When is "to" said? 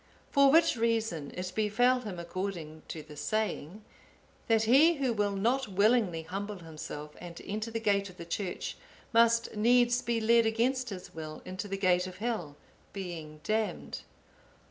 2.87-3.03